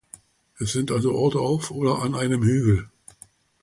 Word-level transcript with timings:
Es 0.57 0.71
sind 0.71 0.89
also 0.89 1.13
Orte 1.13 1.37
auf 1.39 1.69
oder 1.69 1.99
an 2.01 2.15
einem 2.15 2.41
Hügel. 2.41 2.89